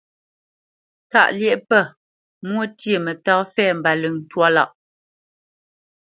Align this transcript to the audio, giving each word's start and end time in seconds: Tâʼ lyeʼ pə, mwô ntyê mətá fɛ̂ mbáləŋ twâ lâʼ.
Tâʼ 1.11 1.29
lyeʼ 1.39 1.59
pə, 1.69 1.79
mwô 2.47 2.61
ntyê 2.69 2.95
mətá 3.05 3.33
fɛ̂ 3.53 3.67
mbáləŋ 3.77 4.15
twâ 4.29 4.47
lâʼ. 4.55 4.69